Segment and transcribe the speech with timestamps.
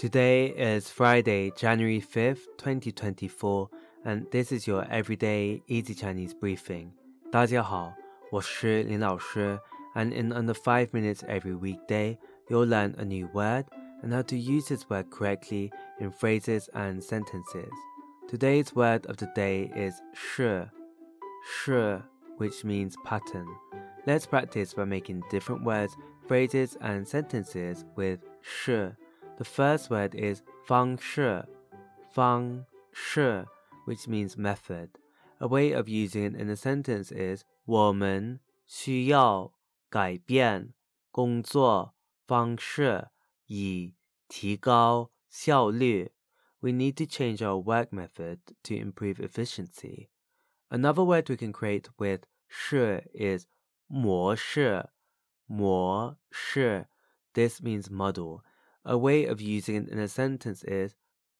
[0.00, 3.68] Today is Friday, January 5th, 2024,
[4.06, 6.90] and this is your everyday easy Chinese briefing.
[7.30, 7.92] 大家好,
[8.32, 9.60] 我式林老师,
[9.94, 12.16] and in under 5 minutes every weekday,
[12.48, 13.66] you'll learn a new word
[14.02, 17.70] and how to use this word correctly in phrases and sentences.
[18.26, 20.66] Today's word of the day is 式,
[21.44, 22.00] 式,
[22.38, 23.46] which means pattern.
[24.06, 25.94] Let's practice by making different words,
[26.26, 28.96] phrases and sentences with 是
[29.40, 31.40] the first word is fang shi,
[32.12, 33.42] fang shi,
[33.86, 34.90] which means method.
[35.40, 39.54] A way of using it in a sentence is 我们需要
[39.88, 40.74] 改变
[41.10, 41.94] 工作
[42.26, 43.08] 方式
[43.46, 43.94] 以
[44.28, 46.12] 提高效率。
[46.58, 50.10] We need to change our work method to improve efficiency.
[50.68, 53.46] Another word we can create with shi is
[53.86, 54.90] 模式,
[55.46, 56.88] 模式.
[57.32, 58.42] This means model
[58.83, 60.93] A way of using it in a sentence is